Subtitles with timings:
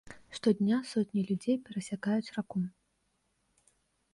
[0.37, 2.63] Штодня сотні людзей перасякаюць раку.